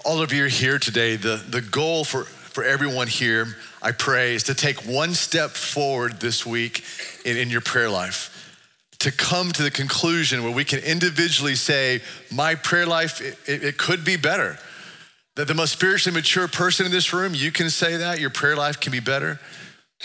[0.04, 1.16] all of you are here today.
[1.16, 6.20] The, the goal for, for everyone here, I pray, is to take one step forward
[6.20, 6.84] this week
[7.24, 8.37] in, in your prayer life.
[9.00, 12.00] To come to the conclusion where we can individually say,
[12.32, 14.58] My prayer life, it, it, could be better.
[15.36, 18.56] That the most spiritually mature person in this room, you can say that, your prayer
[18.56, 19.38] life can be better.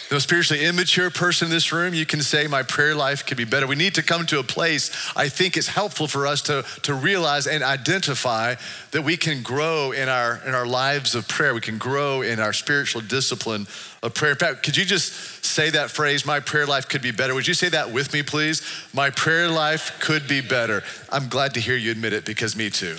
[0.09, 3.45] The spiritually immature person in this room, you can say, My prayer life could be
[3.45, 3.67] better.
[3.67, 6.95] We need to come to a place, I think it's helpful for us to, to
[6.95, 8.55] realize and identify
[8.89, 11.53] that we can grow in our, in our lives of prayer.
[11.53, 13.67] We can grow in our spiritual discipline
[14.01, 14.31] of prayer.
[14.31, 17.35] In fact, could you just say that phrase, My prayer life could be better?
[17.35, 18.63] Would you say that with me, please?
[18.93, 20.81] My prayer life could be better.
[21.11, 22.97] I'm glad to hear you admit it because me too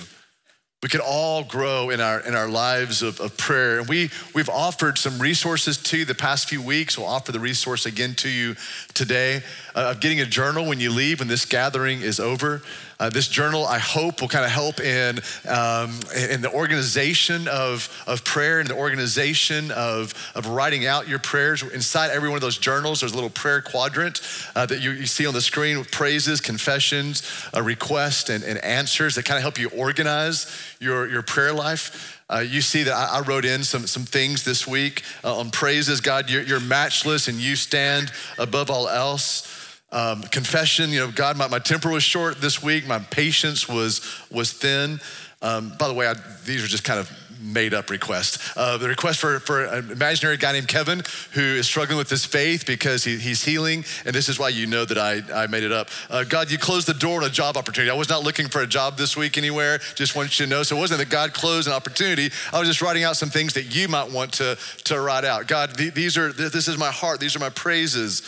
[0.85, 3.79] we can all grow in our in our lives of, of prayer.
[3.79, 6.95] And we we've offered some resources to you the past few weeks.
[6.95, 8.55] We'll offer the resource again to you
[8.93, 9.41] today
[9.73, 12.61] uh, of getting a journal when you leave when this gathering is over
[12.99, 17.89] uh, this journal, I hope, will kind of help in, um, in the organization of,
[18.07, 21.61] of prayer and the organization of, of writing out your prayers.
[21.63, 24.21] Inside every one of those journals, there's a little prayer quadrant
[24.55, 28.63] uh, that you, you, see on the screen with praises, confessions, a request, and, and
[28.63, 30.49] answers that kind of help you organize
[30.79, 32.21] your, your prayer life.
[32.29, 35.51] Uh, you see that I, I, wrote in some, some things this week uh, on
[35.51, 36.01] praises.
[36.01, 39.64] God, you're, you're matchless and you stand above all else.
[39.91, 42.87] Um, confession, you know, God, my, my temper was short this week.
[42.87, 44.99] My patience was, was thin.
[45.41, 48.53] Um, by the way, I, these are just kind of made up requests.
[48.57, 52.25] Uh, the request for, for an imaginary guy named Kevin who is struggling with his
[52.25, 53.85] faith because he, he's healing.
[54.05, 55.89] And this is why you know that I, I made it up.
[56.09, 57.91] Uh, God, you closed the door on a job opportunity.
[57.91, 59.79] I was not looking for a job this week anywhere.
[59.95, 60.63] Just want you to know.
[60.63, 62.31] So it wasn't that God closed an opportunity.
[62.51, 65.47] I was just writing out some things that you might want to, to write out.
[65.47, 67.19] God, these are, this is my heart.
[67.19, 68.23] These are my praises.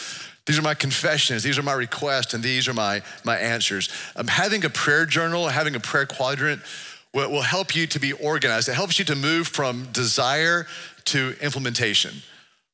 [0.48, 3.90] These are my confessions, these are my requests, and these are my, my answers.
[4.16, 6.62] Um, having a prayer journal, having a prayer quadrant
[7.14, 8.70] will, will help you to be organized.
[8.70, 10.66] It helps you to move from desire
[11.06, 12.16] to implementation,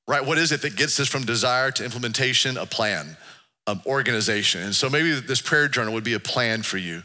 [0.08, 0.24] right?
[0.24, 2.58] What is it that gets us from desire to implementation?
[2.58, 3.18] A plan,
[3.66, 4.62] um, organization.
[4.62, 7.02] And so maybe this prayer journal would be a plan for you.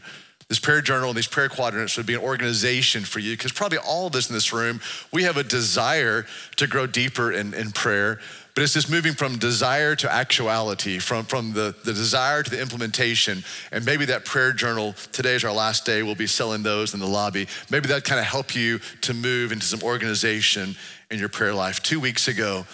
[0.49, 3.77] This prayer journal and these prayer quadrants would be an organization for you because probably
[3.77, 4.81] all of us in this room,
[5.11, 6.25] we have a desire
[6.57, 8.19] to grow deeper in, in prayer.
[8.55, 12.61] But it's this moving from desire to actuality, from, from the, the desire to the
[12.61, 13.43] implementation.
[13.71, 16.99] And maybe that prayer journal, today is our last day, we'll be selling those in
[16.99, 17.47] the lobby.
[17.69, 20.75] Maybe that kind of help you to move into some organization
[21.09, 21.81] in your prayer life.
[21.81, 22.65] Two weeks ago,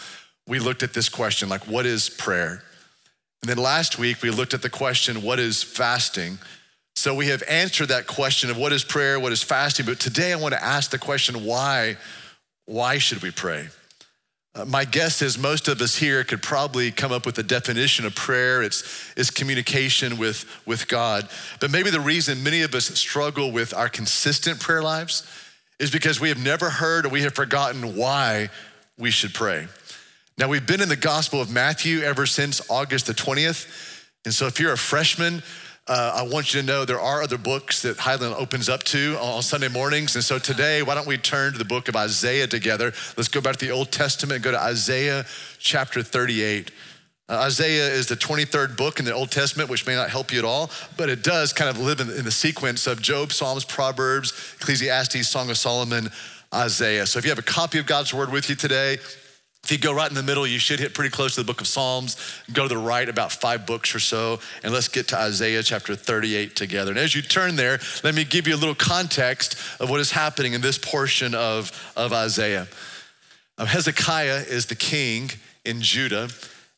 [0.47, 2.63] we looked at this question like, what is prayer?
[3.42, 6.40] And then last week, we looked at the question, what is fasting?
[6.96, 10.34] So we have answered that question of what is prayer, what is fasting, but today
[10.34, 11.97] I want to ask the question, why?
[12.66, 13.68] Why should we pray?
[14.55, 18.05] Uh, my guess is most of us here could probably come up with a definition
[18.05, 18.63] of prayer.
[18.63, 21.27] It's, it's communication with, with God.
[21.59, 25.29] But maybe the reason many of us struggle with our consistent prayer lives
[25.77, 28.49] is because we have never heard or we have forgotten why
[28.97, 29.67] we should pray.
[30.38, 33.67] Now, we've been in the Gospel of Matthew ever since August the 20th.
[34.23, 35.44] And so if you're a freshman,
[35.88, 39.18] uh, I want you to know there are other books that Highland opens up to
[39.22, 40.16] on Sunday mornings.
[40.16, 42.91] And so today, why don't we turn to the book of Isaiah together?
[43.16, 45.25] Let's go back to the Old Testament and go to Isaiah
[45.59, 46.72] chapter 38.
[47.29, 50.40] Uh, Isaiah is the 23rd book in the Old Testament, which may not help you
[50.40, 53.63] at all, but it does kind of live in, in the sequence of Job, Psalms,
[53.63, 56.09] Proverbs, Ecclesiastes, Song of Solomon,
[56.53, 57.06] Isaiah.
[57.06, 58.97] So if you have a copy of God's word with you today,
[59.65, 61.59] if you go right in the middle, you should hit pretty close to the book
[61.59, 62.17] of Psalms.
[62.53, 65.95] Go to the right about five books or so, and let's get to Isaiah chapter
[65.95, 66.91] 38 together.
[66.91, 70.11] And as you turn there, let me give you a little context of what is
[70.11, 72.67] happening in this portion of, of Isaiah.
[73.57, 75.31] Um, Hezekiah is the king
[75.65, 76.29] in Judah.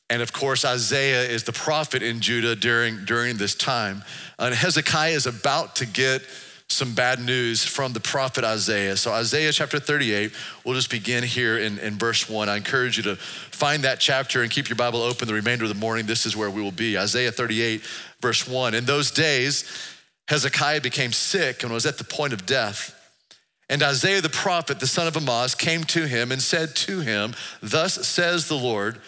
[0.09, 4.01] And of course, Isaiah is the prophet in Judah during, during this time.
[4.39, 6.21] And Hezekiah is about to get
[6.69, 8.97] some bad news from the prophet Isaiah.
[8.97, 10.33] So, Isaiah chapter 38,
[10.65, 12.49] we'll just begin here in, in verse 1.
[12.49, 15.69] I encourage you to find that chapter and keep your Bible open the remainder of
[15.69, 16.05] the morning.
[16.05, 16.97] This is where we will be.
[16.97, 17.81] Isaiah 38,
[18.21, 18.73] verse 1.
[18.73, 19.63] In those days,
[20.27, 22.93] Hezekiah became sick and was at the point of death.
[23.69, 27.33] And Isaiah the prophet, the son of Amoz, came to him and said to him,
[27.61, 28.99] Thus says the Lord,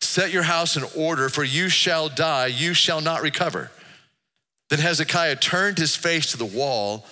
[0.00, 3.70] Set your house in order, for you shall die, you shall not recover.
[4.70, 7.06] Then Hezekiah turned his face to the wall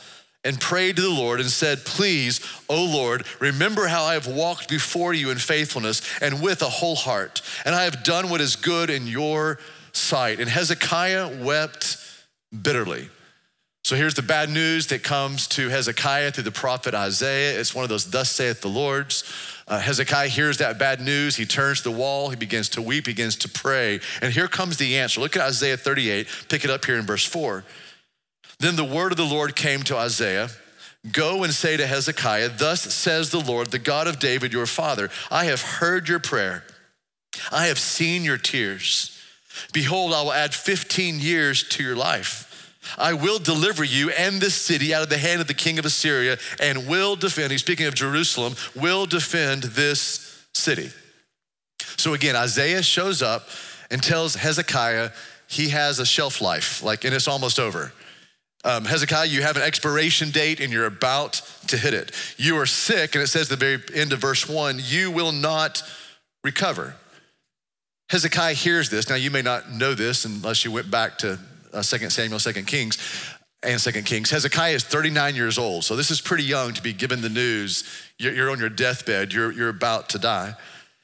[0.44, 4.68] and prayed to the Lord and said, Please, O Lord, remember how I have walked
[4.68, 8.54] before you in faithfulness and with a whole heart, and I have done what is
[8.56, 9.58] good in your
[9.92, 10.38] sight.
[10.38, 11.96] And Hezekiah wept
[12.62, 13.08] bitterly.
[13.82, 17.58] So here's the bad news that comes to Hezekiah through the prophet Isaiah.
[17.58, 19.22] It's one of those, thus saith the Lord's.
[19.68, 21.36] Uh, Hezekiah hears that bad news.
[21.36, 22.30] He turns to the wall.
[22.30, 24.00] He begins to weep, begins to pray.
[24.22, 25.20] And here comes the answer.
[25.20, 26.28] Look at Isaiah 38.
[26.48, 27.64] Pick it up here in verse 4.
[28.58, 30.50] Then the word of the Lord came to Isaiah
[31.12, 35.08] Go and say to Hezekiah, Thus says the Lord, the God of David, your father,
[35.30, 36.64] I have heard your prayer,
[37.52, 39.12] I have seen your tears.
[39.72, 42.55] Behold, I will add 15 years to your life.
[42.98, 45.84] I will deliver you and this city out of the hand of the king of
[45.84, 50.90] Assyria and will defend, he's speaking of Jerusalem, will defend this city.
[51.96, 53.48] So again, Isaiah shows up
[53.90, 55.10] and tells Hezekiah
[55.48, 57.92] he has a shelf life, like, and it's almost over.
[58.64, 62.10] Um, Hezekiah, you have an expiration date and you're about to hit it.
[62.36, 65.30] You are sick, and it says at the very end of verse one, you will
[65.30, 65.82] not
[66.42, 66.96] recover.
[68.10, 69.08] Hezekiah hears this.
[69.08, 71.38] Now, you may not know this unless you went back to
[71.76, 72.98] uh, 2 Samuel, 2 Kings,
[73.62, 74.30] and 2 Kings.
[74.30, 77.84] Hezekiah is 39 years old, so this is pretty young to be given the news.
[78.18, 80.54] You're, you're on your deathbed, you're, you're about to die.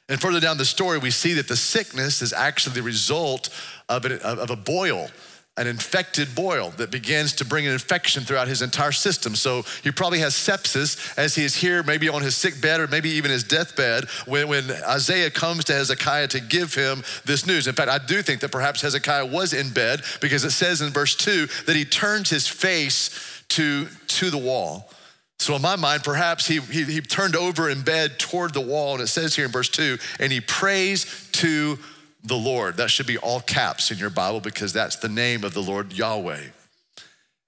[0.09, 3.49] And further down the story, we see that the sickness is actually the result
[3.87, 5.07] of, an, of a boil
[5.55, 9.35] an infected boil that begins to bring an infection throughout his entire system.
[9.35, 12.87] So he probably has sepsis as he is here, maybe on his sick bed or
[12.87, 17.67] maybe even his deathbed, when, when Isaiah comes to Hezekiah to give him this news.
[17.67, 20.89] In fact, I do think that perhaps Hezekiah was in bed because it says in
[20.89, 24.89] verse 2 that he turns his face to, to the wall.
[25.37, 28.93] So in my mind, perhaps he, he, he turned over in bed toward the wall,
[28.93, 31.77] and it says here in verse 2 and he prays to
[32.23, 32.77] the Lord.
[32.77, 35.93] That should be all caps in your Bible because that's the name of the Lord
[35.93, 36.43] Yahweh.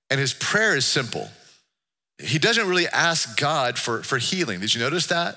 [0.10, 1.30] And his prayer is simple.
[2.18, 4.60] He doesn't really ask God for, for healing.
[4.60, 5.36] Did you notice that?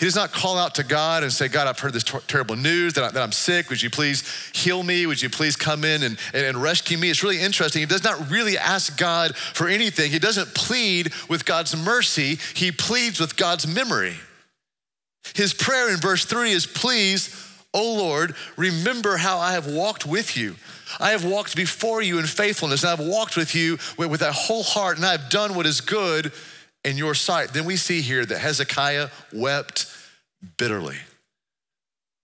[0.00, 2.56] He does not call out to God and say, God, I've heard this ter- terrible
[2.56, 3.70] news that, I, am sick.
[3.70, 5.06] Would you please heal me?
[5.06, 7.10] Would you please come in and, and, and rescue me?
[7.10, 7.80] It's really interesting.
[7.80, 10.10] He does not really ask God for anything.
[10.10, 14.16] He doesn't plead with God's mercy, he pleads with God's memory.
[15.34, 17.28] His prayer in verse three is, Please,
[17.74, 20.54] O Lord, remember how I have walked with you.
[21.00, 24.32] I have walked before you in faithfulness, and I've walked with you with, with a
[24.32, 26.32] whole heart, and I have done what is good
[26.84, 27.52] in your sight.
[27.52, 29.86] Then we see here that Hezekiah wept
[30.56, 30.98] bitterly.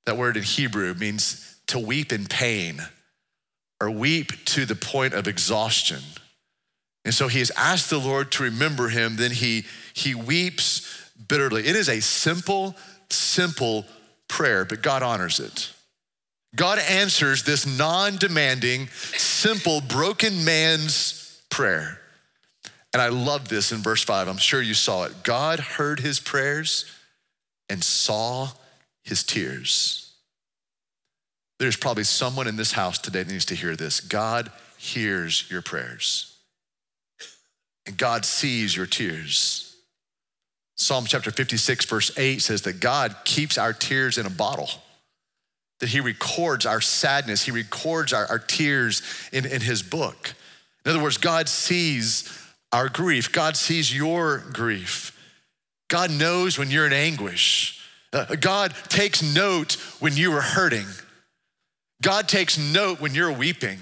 [0.06, 2.81] That word in Hebrew means to weep in pain
[3.81, 6.00] or weep to the point of exhaustion.
[7.05, 9.64] And so he has asked the Lord to remember him, then he,
[9.94, 11.67] he weeps bitterly.
[11.67, 12.76] It is a simple,
[13.08, 13.87] simple
[14.31, 15.73] prayer, but God honors it.
[16.56, 22.00] God answers this non demanding, simple, broken man's prayer.
[22.93, 24.27] And I love this in verse five.
[24.29, 25.23] I'm sure you saw it.
[25.23, 26.87] God heard his prayers
[27.69, 28.49] and saw
[29.05, 30.12] his tears.
[31.61, 34.00] There's probably someone in this house today that needs to hear this.
[34.00, 36.37] God hears your prayers,
[37.87, 39.69] and God sees your tears.
[40.81, 44.71] Psalm chapter 56, verse 8 says that God keeps our tears in a bottle,
[45.81, 50.32] that He records our sadness, He records our, our tears in, in His book.
[50.87, 52.35] In other words, God sees
[52.73, 55.15] our grief, God sees your grief.
[55.88, 57.85] God knows when you're in anguish.
[58.11, 60.87] Uh, God takes note when you are hurting.
[62.00, 63.81] God takes note when you're weeping.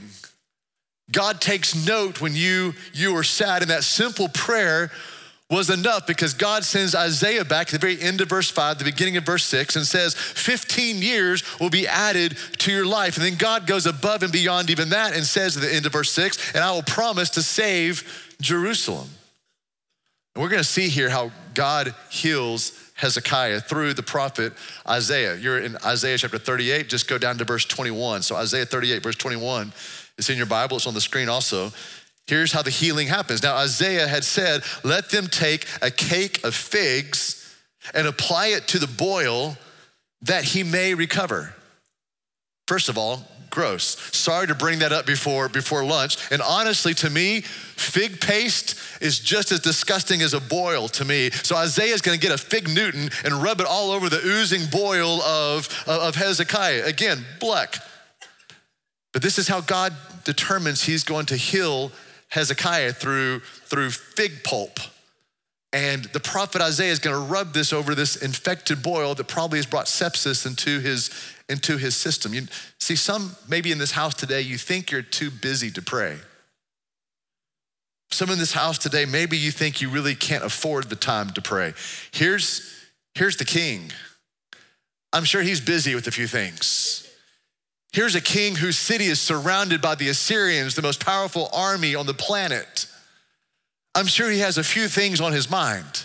[1.12, 3.62] God takes note when you you are sad.
[3.62, 4.90] And that simple prayer
[5.50, 8.84] was enough because God sends Isaiah back at the very end of verse 5, the
[8.84, 13.16] beginning of verse 6, and says, 15 years will be added to your life.
[13.16, 15.92] And then God goes above and beyond even that and says at the end of
[15.92, 19.08] verse 6, and I will promise to save Jerusalem.
[20.34, 24.52] And we're gonna see here how God heals Hezekiah through the prophet
[24.86, 25.36] Isaiah.
[25.36, 28.22] You're in Isaiah chapter 38, just go down to verse 21.
[28.22, 29.72] So, Isaiah 38, verse 21,
[30.18, 31.72] it's in your Bible, it's on the screen also.
[32.28, 33.42] Here's how the healing happens.
[33.42, 37.56] Now, Isaiah had said, Let them take a cake of figs
[37.94, 39.56] and apply it to the boil
[40.22, 41.54] that he may recover.
[42.66, 43.96] First of all, gross.
[44.14, 46.18] Sorry to bring that up before, before lunch.
[46.30, 51.30] And honestly, to me, fig paste is just as disgusting as a boil to me.
[51.30, 54.20] So Isaiah is going to get a fig Newton and rub it all over the
[54.22, 56.84] oozing boil of, of Hezekiah.
[56.84, 57.76] Again, black.
[59.14, 59.94] But this is how God
[60.24, 61.90] determines he's going to heal
[62.28, 64.78] Hezekiah through, through fig pulp.
[65.72, 69.58] And the prophet Isaiah is going to rub this over this infected boil that probably
[69.58, 71.10] has brought sepsis into his,
[71.48, 72.32] into his system.
[72.32, 72.46] You
[72.80, 76.16] see, some maybe in this house today, you think you're too busy to pray.
[78.10, 81.42] Some in this house today, maybe you think you really can't afford the time to
[81.42, 81.74] pray.
[82.12, 82.74] Here's,
[83.14, 83.92] here's the king.
[85.12, 87.07] I'm sure he's busy with a few things.
[87.92, 92.06] Here's a king whose city is surrounded by the Assyrians, the most powerful army on
[92.06, 92.86] the planet.
[93.94, 96.04] I'm sure he has a few things on his mind.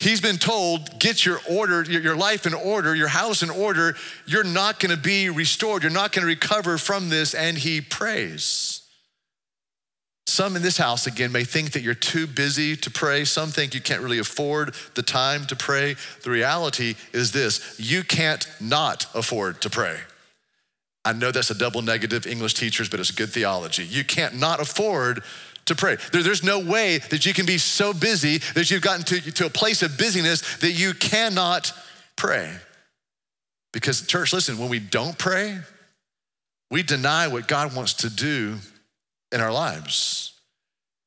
[0.00, 3.94] He's been told, get your order, your life in order, your house in order.
[4.26, 5.82] You're not gonna be restored.
[5.82, 7.32] You're not gonna recover from this.
[7.34, 8.82] And he prays.
[10.26, 13.24] Some in this house, again, may think that you're too busy to pray.
[13.24, 15.96] Some think you can't really afford the time to pray.
[16.22, 19.98] The reality is this you can't not afford to pray.
[21.04, 23.84] I know that's a double negative, English teachers, but it's good theology.
[23.84, 25.22] You can't not afford
[25.66, 25.96] to pray.
[26.12, 29.46] There, there's no way that you can be so busy that you've gotten to, to
[29.46, 31.72] a place of busyness that you cannot
[32.16, 32.50] pray.
[33.72, 35.58] Because, church, listen, when we don't pray,
[36.70, 38.56] we deny what God wants to do
[39.32, 40.32] in our lives.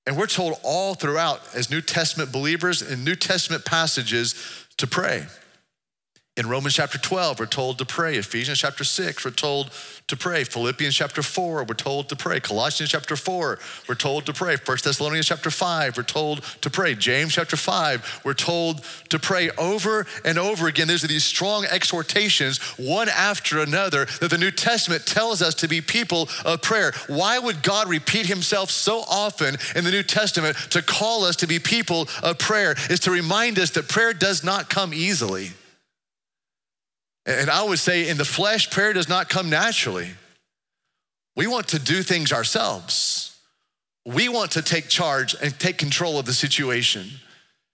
[0.05, 4.35] And we're told all throughout, as New Testament believers in New Testament passages,
[4.77, 5.25] to pray.
[6.37, 8.15] In Romans chapter 12, we're told to pray.
[8.15, 9.71] Ephesians chapter 6, we're told
[10.05, 10.43] to pray.
[10.43, 12.39] Philippians chapter 4, we're told to pray.
[12.39, 13.57] Colossians chapter 4,
[13.89, 14.55] we're told to pray.
[14.55, 16.93] 1 Thessalonians chapter 5, we're told to pray.
[16.93, 20.87] James chapter 5, we're told to pray over and over again.
[20.87, 25.81] There's these strong exhortations, one after another, that the New Testament tells us to be
[25.81, 26.93] people of prayer.
[27.07, 31.47] Why would God repeat himself so often in the New Testament to call us to
[31.47, 32.75] be people of prayer?
[32.91, 35.53] Is to remind us that prayer does not come easily.
[37.27, 40.09] And I would say in the flesh, prayer does not come naturally.
[41.35, 43.37] We want to do things ourselves.
[44.05, 47.09] We want to take charge and take control of the situation.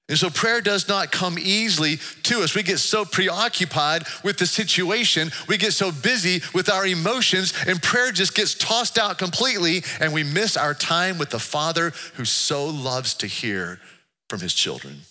[0.09, 2.55] And so prayer does not come easily to us.
[2.55, 7.81] We get so preoccupied with the situation, we get so busy with our emotions, and
[7.81, 12.25] prayer just gets tossed out completely, and we miss our time with the Father who
[12.25, 13.79] so loves to hear
[14.27, 15.01] from his children.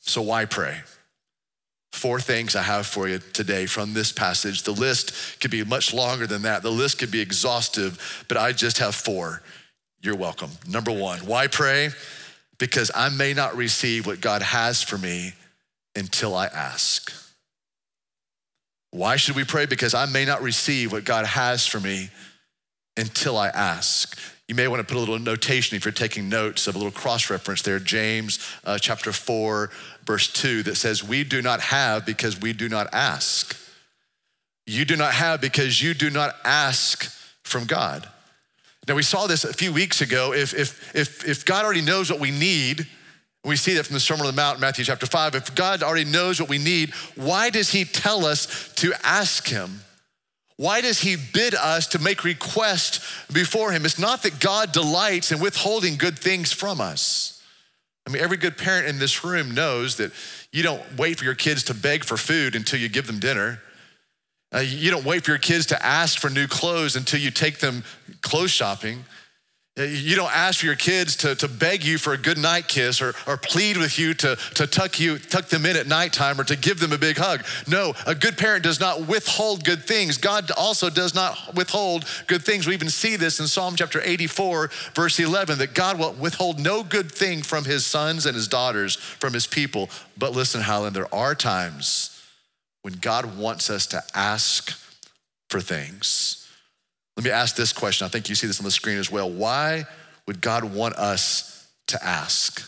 [0.00, 0.82] So, why pray?
[1.92, 4.62] Four things I have for you today from this passage.
[4.62, 6.62] The list could be much longer than that.
[6.62, 9.42] The list could be exhaustive, but I just have four.
[10.00, 10.50] You're welcome.
[10.68, 11.90] Number one, why pray?
[12.58, 15.32] Because I may not receive what God has for me
[15.96, 17.12] until I ask.
[18.92, 19.66] Why should we pray?
[19.66, 22.10] Because I may not receive what God has for me
[22.96, 24.18] until I ask.
[24.48, 26.92] You may want to put a little notation if you're taking notes of a little
[26.92, 29.70] cross reference there, James uh, chapter 4,
[30.04, 33.56] verse 2, that says, We do not have because we do not ask.
[34.66, 37.04] You do not have because you do not ask
[37.42, 38.08] from God.
[38.88, 40.32] Now, we saw this a few weeks ago.
[40.32, 42.86] If, if, if, if God already knows what we need,
[43.44, 45.34] we see that from the Sermon on the Mount, Matthew chapter 5.
[45.34, 49.80] If God already knows what we need, why does He tell us to ask Him?
[50.60, 53.02] Why does he bid us to make request
[53.32, 53.86] before him?
[53.86, 57.39] It's not that God delights in withholding good things from us.
[58.06, 60.12] I mean, every good parent in this room knows that
[60.52, 63.60] you don't wait for your kids to beg for food until you give them dinner.
[64.52, 67.58] Uh, you don't wait for your kids to ask for new clothes until you take
[67.58, 67.84] them
[68.22, 69.04] clothes shopping.
[69.80, 72.68] Uh, you don't ask for your kids to, to beg you for a good night
[72.68, 76.38] kiss or, or plead with you to, to tuck you tuck them in at nighttime
[76.38, 77.44] or to give them a big hug.
[77.66, 80.18] No, a good parent does not withhold good things.
[80.18, 82.66] God also does not withhold good things.
[82.66, 86.82] We even see this in Psalm chapter 84, verse 11, that God will withhold no
[86.82, 89.88] good thing from his sons and his daughters, from his people.
[90.18, 92.22] But listen, Highland, there are times
[92.82, 94.78] when God wants us to ask
[95.48, 96.39] for things.
[97.20, 98.06] Let me ask this question.
[98.06, 99.30] I think you see this on the screen as well.
[99.30, 99.84] Why
[100.26, 102.66] would God want us to ask?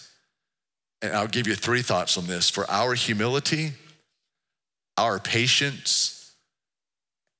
[1.01, 3.73] And I'll give you three thoughts on this for our humility,
[4.99, 6.35] our patience,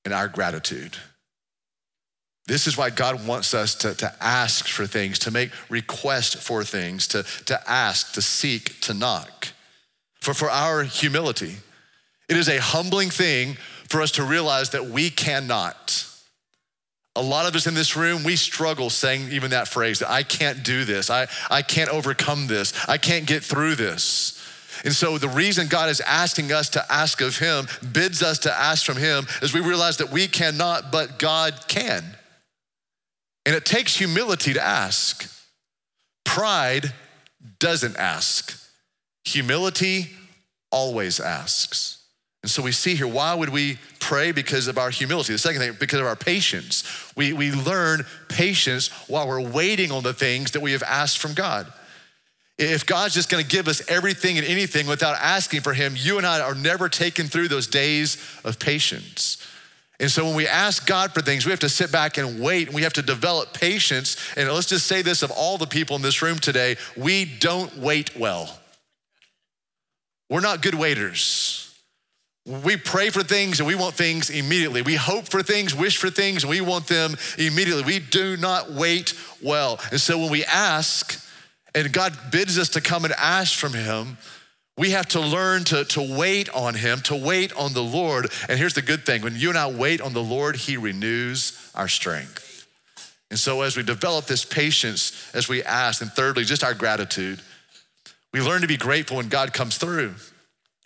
[0.03, 0.97] and our gratitude.
[2.47, 6.63] This is why God wants us to, to ask for things, to make requests for
[6.63, 9.49] things, to, to ask, to seek, to knock.
[10.19, 11.57] For, for our humility,
[12.27, 16.09] it is a humbling thing for us to realize that we cannot.
[17.15, 20.23] A lot of us in this room, we struggle saying even that phrase that I
[20.23, 24.39] can't do this, I, I can't overcome this, I can't get through this.
[24.83, 28.53] And so the reason God is asking us to ask of Him, bids us to
[28.53, 32.03] ask from Him, is we realize that we cannot, but God can.
[33.45, 35.29] And it takes humility to ask.
[36.25, 36.93] Pride
[37.59, 38.59] doesn't ask,
[39.23, 40.09] humility
[40.71, 42.02] always asks.
[42.43, 44.33] And so we see here, why would we pray?
[44.33, 45.31] Because of our humility.
[45.31, 46.83] The second thing, because of our patience.
[47.15, 51.33] We, we learn patience while we're waiting on the things that we have asked from
[51.33, 51.71] God.
[52.57, 56.27] If God's just gonna give us everything and anything without asking for Him, you and
[56.27, 59.37] I are never taken through those days of patience.
[59.99, 62.67] And so when we ask God for things, we have to sit back and wait.
[62.67, 64.17] And we have to develop patience.
[64.35, 67.77] And let's just say this of all the people in this room today we don't
[67.77, 68.59] wait well.
[70.29, 71.72] We're not good waiters.
[72.45, 74.81] We pray for things and we want things immediately.
[74.81, 77.83] We hope for things, wish for things, and we want them immediately.
[77.83, 79.79] We do not wait well.
[79.91, 81.25] And so when we ask,
[81.73, 84.17] and God bids us to come and ask from Him,
[84.77, 88.29] we have to learn to, to wait on Him, to wait on the Lord.
[88.49, 91.71] And here's the good thing when you and I wait on the Lord, He renews
[91.75, 92.67] our strength.
[93.29, 97.39] And so, as we develop this patience, as we ask, and thirdly, just our gratitude,
[98.31, 100.15] we learn to be grateful when God comes through.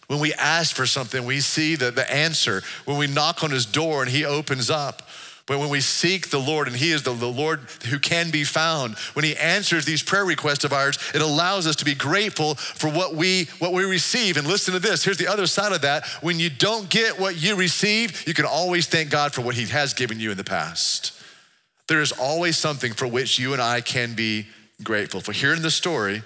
[0.07, 2.63] When we ask for something, we see the, the answer.
[2.85, 5.01] When we knock on His door and He opens up,
[5.45, 8.43] but when we seek the Lord and He is the, the, Lord who can be
[8.43, 12.55] found, when He answers these prayer requests of ours, it allows us to be grateful
[12.55, 14.37] for what we what we receive.
[14.37, 15.03] And listen to this.
[15.03, 16.05] Here's the other side of that.
[16.21, 19.65] When you don't get what you receive, you can always thank God for what He
[19.65, 21.13] has given you in the past.
[21.87, 24.47] There is always something for which you and I can be
[24.83, 25.21] grateful.
[25.21, 26.23] For here in the story,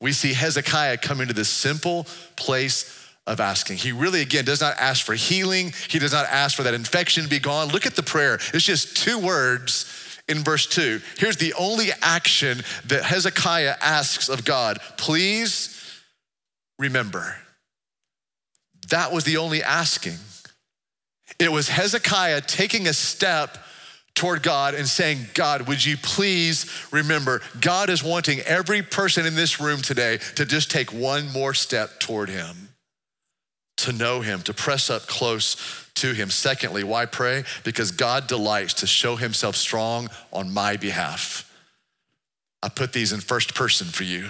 [0.00, 2.06] we see Hezekiah come into this simple
[2.36, 2.99] place
[3.30, 3.76] of asking.
[3.76, 5.72] He really, again, does not ask for healing.
[5.88, 7.68] He does not ask for that infection to be gone.
[7.68, 8.34] Look at the prayer.
[8.52, 11.00] It's just two words in verse two.
[11.16, 15.80] Here's the only action that Hezekiah asks of God please
[16.78, 17.36] remember.
[18.88, 20.16] That was the only asking.
[21.38, 23.58] It was Hezekiah taking a step
[24.16, 27.40] toward God and saying, God, would you please remember?
[27.60, 32.00] God is wanting every person in this room today to just take one more step
[32.00, 32.69] toward Him
[33.84, 35.56] to know him, to press up close
[35.96, 36.30] to him.
[36.30, 37.44] Secondly, why pray?
[37.64, 41.46] Because God delights to show himself strong on my behalf.
[42.62, 44.28] I put these in first person for you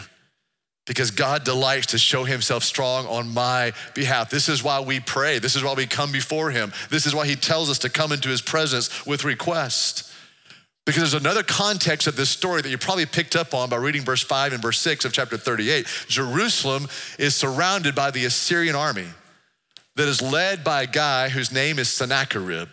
[0.86, 4.30] because God delights to show himself strong on my behalf.
[4.30, 5.38] This is why we pray.
[5.38, 6.72] This is why we come before him.
[6.90, 10.12] This is why he tells us to come into his presence with request.
[10.86, 14.02] Because there's another context of this story that you probably picked up on by reading
[14.02, 15.86] verse 5 and verse 6 of chapter 38.
[16.08, 16.88] Jerusalem
[17.18, 19.06] is surrounded by the Assyrian army
[20.00, 22.70] that is led by a guy whose name is Sennacherib.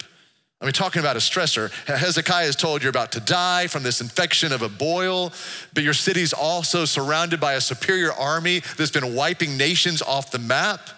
[0.61, 3.99] I mean, talking about a stressor, Hezekiah is told you're about to die from this
[3.99, 5.33] infection of a boil,
[5.73, 10.39] but your city's also surrounded by a superior army that's been wiping nations off the
[10.39, 10.89] map.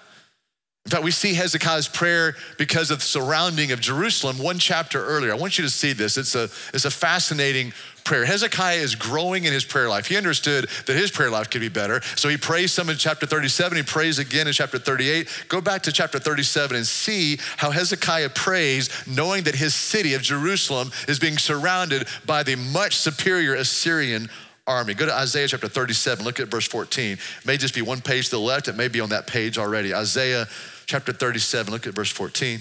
[0.85, 5.31] In fact, we see Hezekiah's prayer because of the surrounding of Jerusalem one chapter earlier.
[5.31, 6.15] I want you to see this.
[6.15, 6.43] It's a,
[6.75, 8.25] it's a fascinating prayer.
[8.25, 10.07] Hezekiah is growing in his prayer life.
[10.07, 12.01] He understood that his prayer life could be better.
[12.15, 13.77] So he prays some in chapter 37.
[13.77, 15.27] He prays again in chapter 38.
[15.47, 20.21] Go back to chapter 37 and see how Hezekiah prays, knowing that his city of
[20.21, 24.29] Jerusalem is being surrounded by the much superior Assyrian
[24.67, 24.93] army.
[24.93, 27.13] Go to Isaiah chapter 37, look at verse 14.
[27.13, 29.57] It may just be one page to the left, it may be on that page
[29.57, 29.93] already.
[29.93, 30.47] Isaiah
[30.85, 32.59] chapter 37, look at verse 14.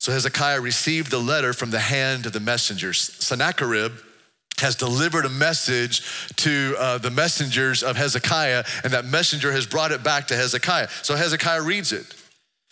[0.00, 2.98] So Hezekiah received the letter from the hand of the messengers.
[3.00, 3.92] Sennacherib
[4.58, 6.02] has delivered a message
[6.36, 10.88] to uh, the messengers of Hezekiah, and that messenger has brought it back to Hezekiah.
[11.02, 12.16] So Hezekiah reads it.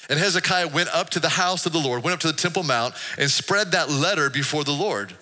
[0.08, 2.62] And Hezekiah went up to the house of the Lord, went up to the Temple
[2.62, 5.12] Mount, and spread that letter before the Lord.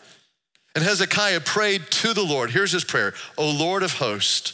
[0.77, 2.51] And Hezekiah prayed to the Lord.
[2.51, 4.53] Here's his prayer O Lord of hosts,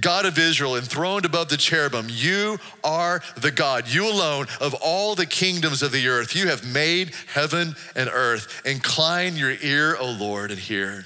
[0.00, 5.14] God of Israel, enthroned above the cherubim, you are the God, you alone of all
[5.14, 6.34] the kingdoms of the earth.
[6.34, 8.62] You have made heaven and earth.
[8.64, 11.04] Incline your ear, O Lord, and hear.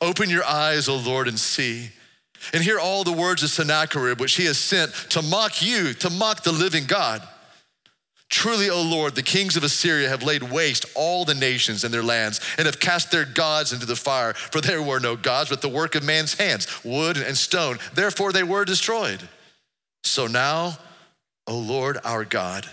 [0.00, 1.90] Open your eyes, O Lord, and see.
[2.52, 6.10] And hear all the words of Sennacherib, which he has sent to mock you, to
[6.10, 7.22] mock the living God.
[8.32, 12.02] Truly, O Lord, the kings of Assyria have laid waste all the nations and their
[12.02, 14.32] lands and have cast their gods into the fire.
[14.32, 17.78] For there were no gods but the work of man's hands, wood and stone.
[17.92, 19.28] Therefore, they were destroyed.
[20.02, 20.78] So now,
[21.46, 22.66] O Lord our God,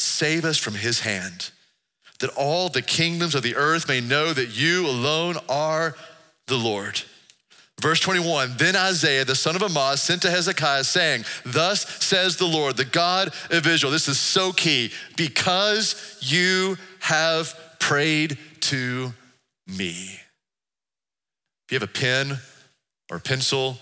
[0.00, 1.52] save us from his hand,
[2.18, 5.94] that all the kingdoms of the earth may know that you alone are
[6.48, 7.00] the Lord
[7.80, 12.46] Verse 21 Then Isaiah, the son of Amoz, sent to Hezekiah, saying, Thus says the
[12.46, 13.92] Lord, the God of Israel.
[13.92, 14.90] This is so key.
[15.16, 19.12] Because you have prayed to
[19.66, 20.20] me.
[21.66, 22.38] If you have a pen
[23.10, 23.78] or a pencil,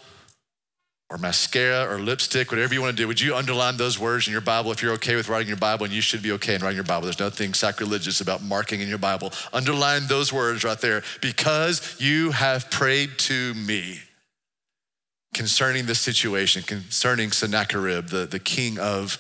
[1.09, 4.33] or mascara or lipstick, whatever you want to do, would you underline those words in
[4.33, 5.85] your Bible if you're okay with writing your Bible?
[5.85, 7.03] And you should be okay in writing your Bible.
[7.03, 9.33] There's nothing sacrilegious about marking in your Bible.
[9.53, 14.01] Underline those words right there because you have prayed to me
[15.33, 19.19] concerning the situation, concerning Sennacherib, the, the king of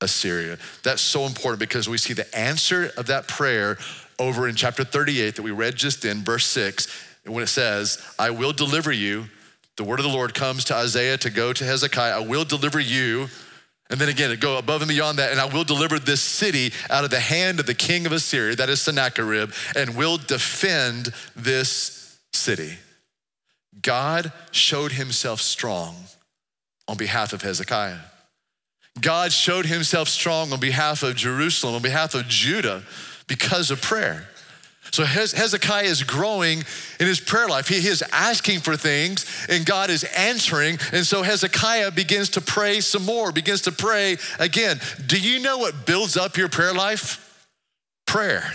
[0.00, 0.58] Assyria.
[0.84, 3.76] That's so important because we see the answer of that prayer
[4.18, 6.86] over in chapter 38 that we read just in, verse 6,
[7.26, 9.26] when it says, I will deliver you
[9.76, 12.16] the word of the Lord comes to Isaiah to go to Hezekiah.
[12.16, 13.28] I will deliver you.
[13.88, 17.04] And then again, go above and beyond that, and I will deliver this city out
[17.04, 22.18] of the hand of the king of Assyria, that is Sennacherib, and will defend this
[22.32, 22.78] city.
[23.80, 25.94] God showed himself strong
[26.88, 27.98] on behalf of Hezekiah.
[29.00, 32.82] God showed himself strong on behalf of Jerusalem, on behalf of Judah,
[33.28, 34.26] because of prayer.
[34.96, 36.64] So Hezekiah is growing
[36.98, 37.68] in his prayer life.
[37.68, 40.78] He is asking for things and God is answering.
[40.90, 44.80] And so Hezekiah begins to pray some more, begins to pray again.
[45.04, 47.46] Do you know what builds up your prayer life?
[48.06, 48.50] Prayer.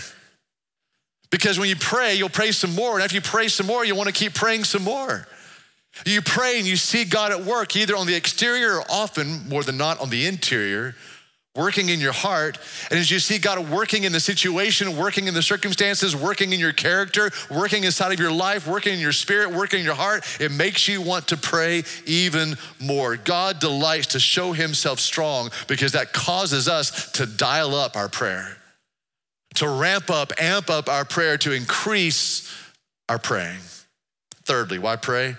[1.30, 2.94] Because when you pray, you'll pray some more.
[2.94, 5.28] And after you pray some more, you want to keep praying some more.
[6.04, 9.62] You pray and you see God at work, either on the exterior or often, more
[9.62, 10.96] than not, on the interior,
[11.54, 12.58] working in your heart.
[12.90, 16.60] And as you see God working in the situation, working in the circumstances, working in
[16.60, 20.24] your character, working inside of your life, working in your spirit, working in your heart,
[20.40, 23.16] it makes you want to pray even more.
[23.16, 28.56] God delights to show himself strong because that causes us to dial up our prayer,
[29.56, 32.50] to ramp up, amp up our prayer, to increase
[33.08, 33.60] our praying.
[34.44, 35.36] Thirdly, why pray?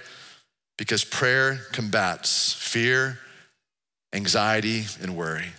[0.78, 3.20] because prayer combats fear,
[4.14, 5.54] anxiety, and worry.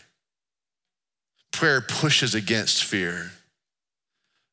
[1.55, 3.31] Prayer pushes against fear.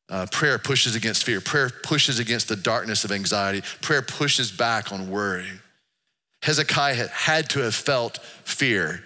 [0.08, 1.40] Uh, prayer pushes against fear.
[1.40, 3.62] Prayer pushes against the darkness of anxiety.
[3.80, 5.48] Prayer pushes back on worry.
[6.42, 9.02] Hezekiah had, had to have felt fear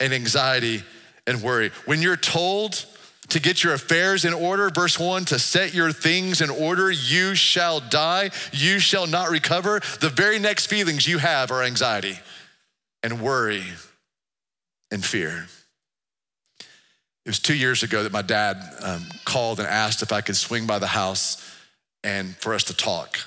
[0.00, 0.82] and anxiety
[1.26, 1.70] and worry.
[1.84, 2.84] When you're told
[3.28, 4.68] to get your affairs in order.
[4.68, 9.80] Verse one, to set your things in order, you shall die, you shall not recover.
[10.00, 12.18] The very next feelings you have are anxiety
[13.02, 13.64] and worry
[14.90, 15.46] and fear.
[17.24, 20.36] It was two years ago that my dad um, called and asked if I could
[20.36, 21.56] swing by the house
[22.02, 23.18] and for us to talk.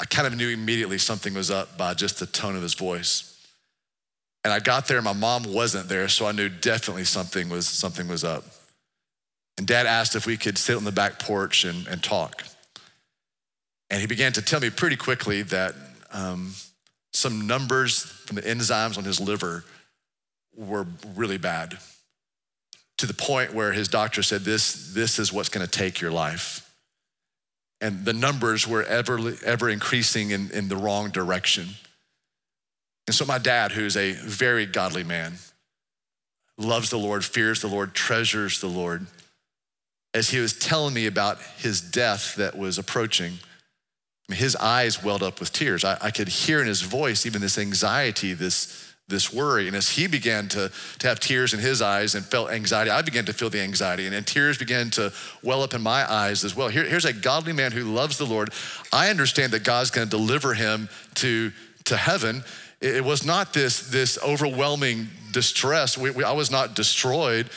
[0.00, 3.34] I kind of knew immediately something was up by just the tone of his voice.
[4.42, 8.08] And I got there, my mom wasn't there, so I knew definitely something was, something
[8.08, 8.44] was up.
[9.58, 12.44] And dad asked if we could sit on the back porch and, and talk.
[13.90, 15.74] And he began to tell me pretty quickly that
[16.12, 16.54] um,
[17.12, 19.64] some numbers from the enzymes on his liver
[20.56, 21.76] were really bad
[22.98, 26.10] to the point where his doctor said, This, this is what's going to take your
[26.10, 26.64] life.
[27.80, 31.68] And the numbers were ever, ever increasing in, in the wrong direction.
[33.06, 35.34] And so, my dad, who's a very godly man,
[36.58, 39.06] loves the Lord, fears the Lord, treasures the Lord,
[40.12, 43.38] as he was telling me about his death that was approaching,
[44.28, 45.84] his eyes welled up with tears.
[45.84, 49.66] I, I, could hear in his voice even this anxiety, this, this worry.
[49.66, 53.02] And as he began to, to have tears in his eyes and felt anxiety, I
[53.02, 54.06] began to feel the anxiety.
[54.06, 56.68] And, and tears began to well up in my eyes as well.
[56.68, 58.50] Here, here's a godly man who loves the Lord.
[58.92, 61.52] I understand that God's going to deliver him to,
[61.84, 62.44] to heaven.
[62.80, 65.96] It, it was not this, this overwhelming distress.
[65.96, 67.48] We, we, I was not destroyed,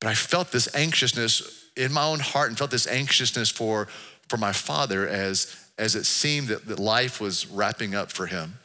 [0.00, 3.88] but I felt this anxiousness in my own heart and felt this anxiousness for,
[4.28, 8.58] for my father as, as it seemed that, that life was wrapping up for him.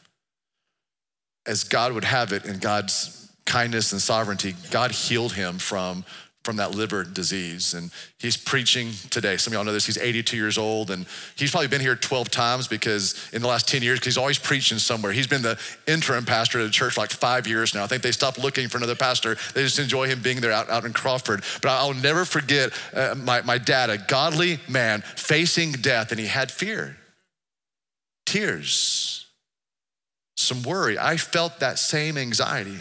[1.50, 6.06] As God would have it in God's kindness and sovereignty, God healed him from
[6.44, 7.74] from that liver disease.
[7.74, 9.38] And he's preaching today.
[9.38, 9.86] Some of y'all know this.
[9.86, 13.68] He's 82 years old, and he's probably been here 12 times because in the last
[13.68, 15.12] 10 years, he's always preaching somewhere.
[15.12, 17.84] He's been the interim pastor of the church for like five years now.
[17.84, 19.36] I think they stopped looking for another pastor.
[19.54, 21.44] They just enjoy him being there out, out in Crawford.
[21.62, 26.28] But I'll never forget uh, my, my dad, a godly man facing death, and he
[26.28, 26.98] had fear,
[28.26, 29.19] tears,
[30.40, 30.98] some worry.
[30.98, 32.80] I felt that same anxiety.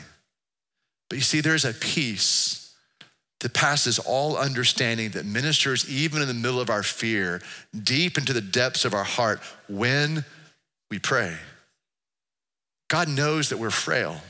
[1.09, 2.75] But you see, there's a peace
[3.40, 7.40] that passes all understanding that ministers even in the middle of our fear,
[7.83, 10.25] deep into the depths of our heart when
[10.90, 11.37] we pray.
[12.88, 14.21] God knows that we're frail.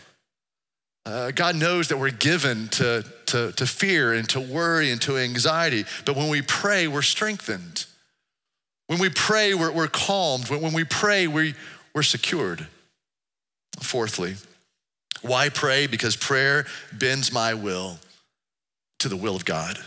[1.06, 5.16] Uh, God knows that we're given to, to, to fear and to worry and to
[5.16, 5.84] anxiety.
[6.04, 7.86] But when we pray, we're strengthened.
[8.88, 10.50] When we pray, we're, we're calmed.
[10.50, 11.54] When, when we pray, we,
[11.94, 12.66] we're secured.
[13.80, 14.36] Fourthly,
[15.22, 15.86] why pray?
[15.86, 17.98] Because prayer bends my will
[19.00, 19.78] to the will of God.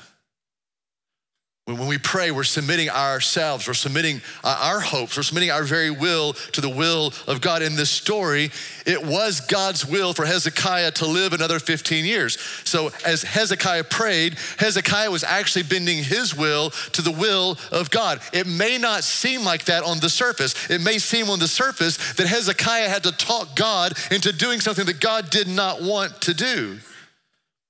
[1.65, 5.91] When we pray, we're submitting ourselves, we're submitting uh, our hopes, we're submitting our very
[5.91, 7.62] will to the will of God.
[7.62, 8.50] In this story,
[8.88, 12.39] it was God's will for Hezekiah to live another 15 years.
[12.63, 18.21] So as Hezekiah prayed, Hezekiah was actually bending his will to the will of God.
[18.34, 20.69] It may not seem like that on the surface.
[20.69, 24.88] It may seem on the surface that Hezekiah had to talk God into doing something
[24.88, 26.80] that God did not want to do.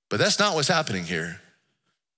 [0.09, 1.41] But that's not what's happening here.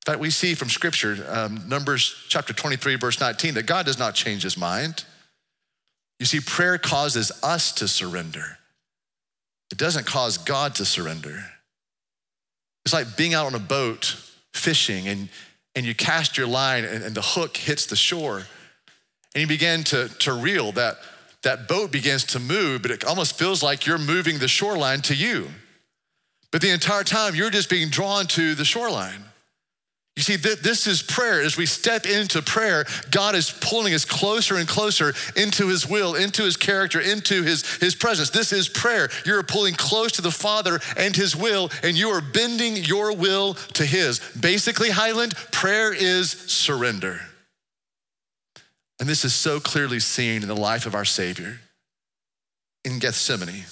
[0.05, 3.97] In fact, we see from scripture, um, Numbers chapter 23, verse 19, that God does
[3.97, 5.05] not change his mind.
[6.19, 8.57] You see, prayer causes us to surrender,
[9.71, 11.45] it doesn't cause God to surrender.
[12.85, 14.17] It's like being out on a boat
[14.53, 15.29] fishing and,
[15.73, 18.43] and you cast your line and, and the hook hits the shore
[19.33, 20.73] and you begin to, to reel.
[20.73, 20.97] That,
[21.43, 25.15] that boat begins to move, but it almost feels like you're moving the shoreline to
[25.15, 25.47] you.
[26.51, 29.23] But the entire time, you're just being drawn to the shoreline.
[30.15, 31.41] You see, th- this is prayer.
[31.41, 36.13] As we step into prayer, God is pulling us closer and closer into His will,
[36.13, 38.29] into His character, into His, His presence.
[38.29, 39.09] This is prayer.
[39.25, 43.55] You're pulling close to the Father and His will, and you are bending your will
[43.73, 44.19] to His.
[44.39, 47.19] Basically, Highland, prayer is surrender.
[48.99, 51.59] And this is so clearly seen in the life of our Savior
[52.85, 53.65] in Gethsemane.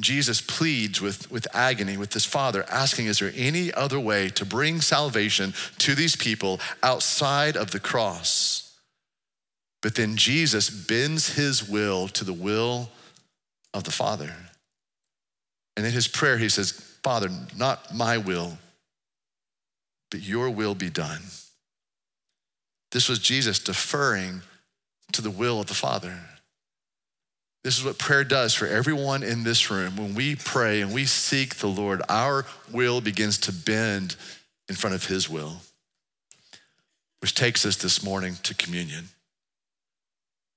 [0.00, 4.44] Jesus pleads with, with agony with his father, asking, Is there any other way to
[4.44, 8.74] bring salvation to these people outside of the cross?
[9.82, 12.88] But then Jesus bends his will to the will
[13.74, 14.32] of the Father.
[15.76, 18.58] And in his prayer, he says, Father, not my will,
[20.10, 21.20] but your will be done.
[22.92, 24.42] This was Jesus deferring
[25.12, 26.18] to the will of the Father.
[27.64, 29.96] This is what prayer does for everyone in this room.
[29.96, 34.16] When we pray and we seek the Lord, our will begins to bend
[34.68, 35.58] in front of His will,
[37.20, 39.10] which takes us this morning to communion,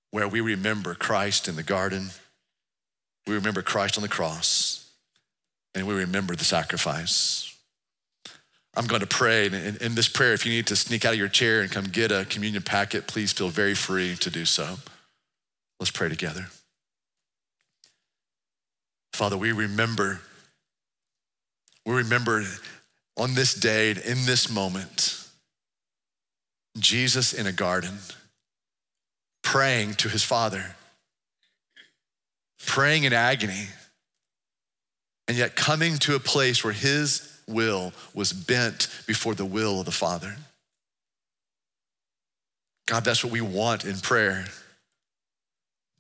[0.10, 2.10] where we remember Christ in the garden,
[3.28, 4.90] we remember Christ on the cross,
[5.76, 7.56] and we remember the sacrifice.
[8.76, 9.46] I'm going to pray.
[9.48, 11.86] And in this prayer, if you need to sneak out of your chair and come
[11.86, 14.78] get a communion packet, please feel very free to do so.
[15.80, 16.48] Let's pray together.
[19.16, 20.20] Father, we remember,
[21.86, 22.44] we remember
[23.16, 25.26] on this day, in this moment,
[26.78, 27.98] Jesus in a garden,
[29.42, 30.76] praying to his Father,
[32.66, 33.70] praying in agony,
[35.30, 39.86] and yet coming to a place where his will was bent before the will of
[39.86, 40.36] the Father.
[42.86, 44.46] God, that's what we want in prayer.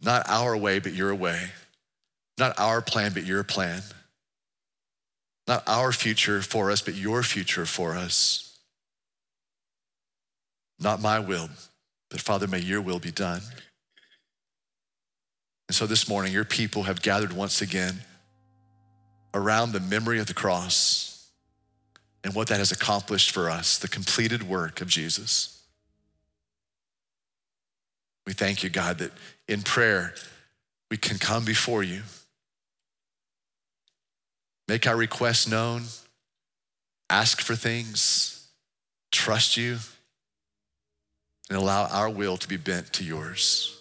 [0.01, 1.49] Not our way, but your way.
[2.37, 3.81] Not our plan, but your plan.
[5.47, 8.57] Not our future for us, but your future for us.
[10.79, 11.49] Not my will,
[12.09, 13.41] but Father, may your will be done.
[15.67, 18.01] And so this morning, your people have gathered once again
[19.33, 21.29] around the memory of the cross
[22.23, 25.61] and what that has accomplished for us, the completed work of Jesus.
[28.25, 29.11] We thank you, God, that
[29.47, 30.15] in prayer
[30.89, 32.01] we can come before you
[34.67, 35.83] make our requests known,
[37.09, 38.47] ask for things,
[39.11, 39.77] trust you,
[41.49, 43.79] and allow our will to be bent to yours.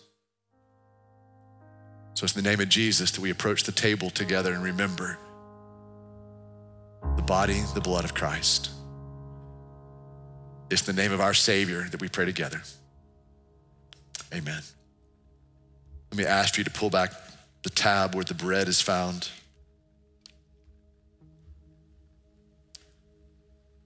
[2.15, 5.19] So it's in the name of Jesus that we approach the table together and remember
[7.17, 8.71] the body, the blood of Christ.
[10.71, 12.63] It's the name of our Savior that we pray together.
[14.33, 14.63] Amen.
[16.11, 17.13] Let me ask you to pull back
[17.63, 19.29] the tab where the bread is found.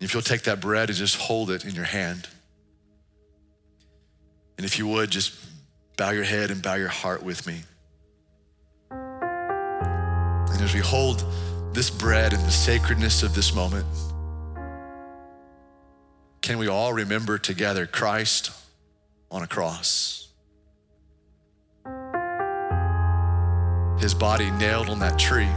[0.01, 2.29] If you'll take that bread and just hold it in your hand.
[4.57, 5.35] And if you would, just
[5.97, 7.63] bow your head and bow your heart with me.
[8.91, 11.25] And as we hold
[11.73, 13.87] this bread and the sacredness of this moment,
[16.43, 18.53] can we all remember together Christ
[19.31, 20.29] on a cross?
[24.01, 25.49] His body nailed on that tree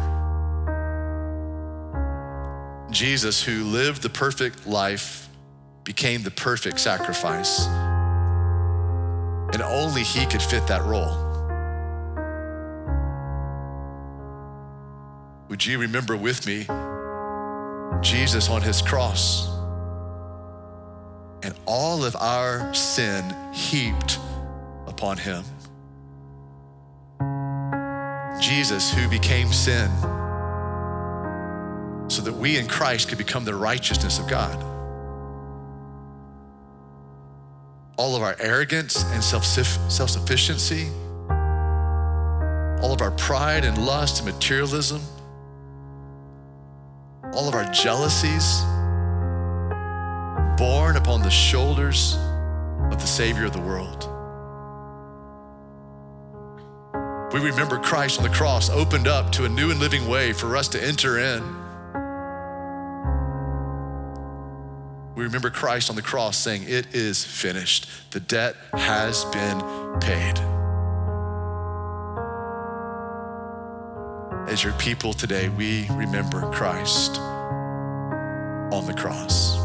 [2.92, 5.30] Jesus, who lived the perfect life,
[5.84, 7.66] became the perfect sacrifice.
[9.54, 11.30] And only he could fit that role.
[15.50, 16.68] Would you remember with me
[18.02, 19.48] Jesus on his cross
[21.44, 24.20] and all of our sin heaped
[24.88, 25.44] upon him?
[28.40, 29.90] Jesus, who became sin
[32.12, 34.62] so that we in Christ could become the righteousness of God.
[37.98, 40.90] All of our arrogance and self sufficiency,
[42.82, 45.00] all of our pride and lust and materialism,
[47.34, 48.60] all of our jealousies,
[50.58, 52.18] borne upon the shoulders
[52.92, 54.10] of the Savior of the world.
[57.34, 60.58] We remember Christ on the cross opened up to a new and living way for
[60.58, 61.61] us to enter in.
[65.22, 67.88] We remember Christ on the cross saying, It is finished.
[68.10, 69.60] The debt has been
[70.00, 70.40] paid.
[74.52, 79.58] As your people today, we remember Christ on the cross.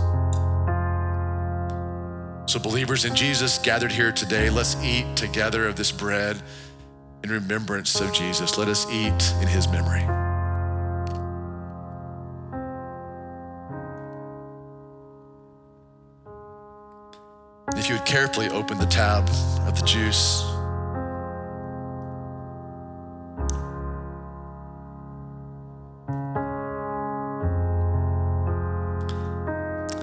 [2.52, 6.36] So, believers in Jesus gathered here today, let's eat together of this bread
[7.24, 8.58] in remembrance of Jesus.
[8.58, 10.25] Let us eat in his memory.
[18.04, 19.28] Carefully open the tab
[19.66, 20.42] of the juice.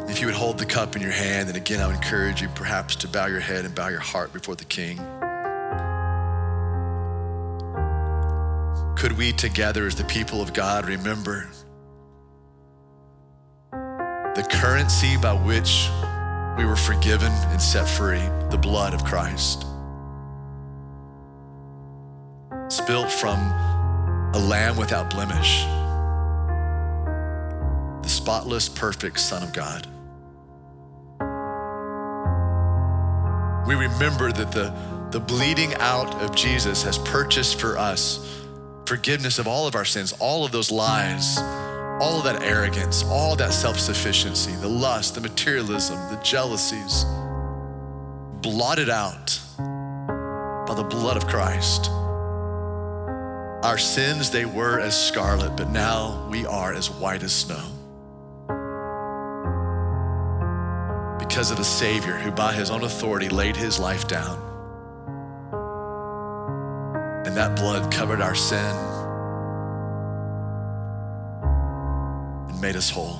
[0.10, 2.48] If you would hold the cup in your hand, and again, I would encourage you
[2.50, 4.98] perhaps to bow your head and bow your heart before the King.
[8.96, 11.50] Could we together, as the people of God, remember
[13.72, 15.90] the currency by which
[16.58, 19.66] we were forgiven and set free, the blood of Christ.
[22.70, 23.40] Spilt from
[24.36, 25.64] a lamb without blemish,
[28.04, 29.88] the spotless, perfect Son of God.
[33.68, 34.74] We remember that the,
[35.12, 38.44] the bleeding out of Jesus has purchased for us
[38.86, 41.38] forgiveness of all of our sins, all of those lies
[42.04, 47.06] all that arrogance, all that self sufficiency, the lust, the materialism, the jealousies,
[48.42, 49.40] blotted out
[50.68, 51.90] by the blood of Christ.
[53.64, 57.64] Our sins, they were as scarlet, but now we are as white as snow.
[61.18, 64.38] Because of the Savior who, by his own authority, laid his life down.
[67.26, 69.03] And that blood covered our sin
[72.64, 73.20] made us whole.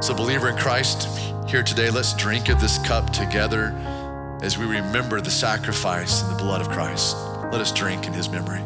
[0.00, 1.08] So, believer in Christ,
[1.50, 3.74] here today, let's drink of this cup together
[4.40, 7.16] as we remember the sacrifice and the blood of Christ.
[7.50, 8.60] Let us drink in his memory.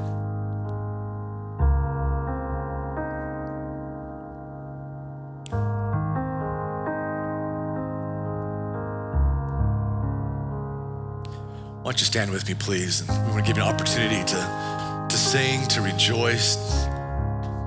[11.81, 13.01] Why don't you stand with me, please?
[13.01, 16.59] And we want to give you an opportunity to, to sing, to rejoice,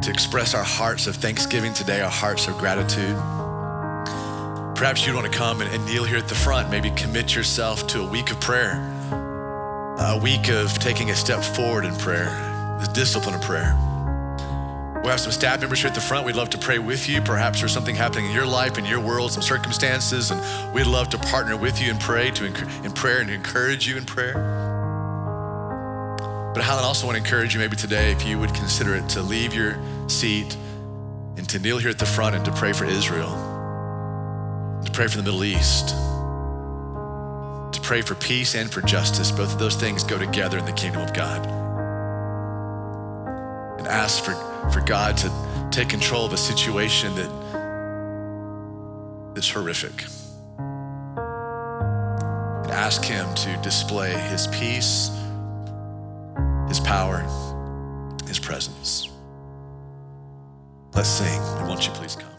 [0.01, 3.15] to express our hearts of thanksgiving today, our hearts of gratitude.
[4.75, 7.87] Perhaps you'd want to come and, and kneel here at the front, maybe commit yourself
[7.87, 8.73] to a week of prayer,
[9.99, 12.25] a week of taking a step forward in prayer,
[12.81, 13.73] the discipline of prayer.
[15.05, 16.25] We'll have some staff members here at the front.
[16.25, 17.21] We'd love to pray with you.
[17.21, 21.09] Perhaps there's something happening in your life, in your world, some circumstances, and we'd love
[21.09, 24.64] to partner with you and pray to in prayer and encourage you in prayer.
[26.55, 29.21] But I also want to encourage you maybe today, if you would consider it, to
[29.21, 30.55] leave your seat
[31.35, 33.31] and to kneel here at the front and to pray for Israel,
[34.85, 35.89] to pray for the Middle East,
[37.73, 39.31] to pray for peace and for justice.
[39.31, 41.45] Both of those things go together in the kingdom of God.
[43.77, 44.35] And ask for,
[44.71, 45.29] for God to
[45.71, 47.29] take control of a situation that
[49.35, 50.05] that's horrific.
[52.63, 55.09] And ask Him to display His peace
[56.67, 57.19] his power,
[58.27, 59.09] His presence.
[60.93, 61.41] Let's sing.
[61.57, 62.34] And won't you please come?